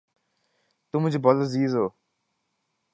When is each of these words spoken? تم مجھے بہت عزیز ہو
تم 0.93 0.99
مجھے 0.99 1.19
بہت 1.19 1.37
عزیز 1.41 1.75
ہو 1.75 1.87